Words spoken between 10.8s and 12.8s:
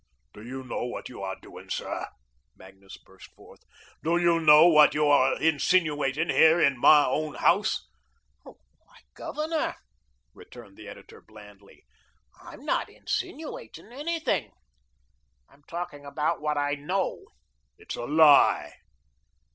editor, blandly, "I'm